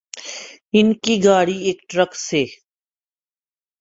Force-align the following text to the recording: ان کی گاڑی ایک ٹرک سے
ان 0.73 0.87
کی 1.03 1.15
گاڑی 1.23 1.57
ایک 1.65 1.79
ٹرک 1.89 2.11
سے 2.27 2.43